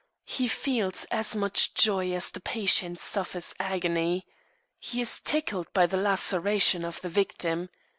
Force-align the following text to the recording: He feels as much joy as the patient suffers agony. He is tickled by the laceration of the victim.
He 0.25 0.47
feels 0.47 1.05
as 1.11 1.35
much 1.35 1.75
joy 1.75 2.11
as 2.13 2.31
the 2.31 2.39
patient 2.39 2.99
suffers 2.99 3.53
agony. 3.59 4.25
He 4.79 4.99
is 5.01 5.19
tickled 5.19 5.71
by 5.75 5.85
the 5.85 5.97
laceration 5.97 6.83
of 6.83 6.99
the 7.01 7.09
victim. 7.09 7.69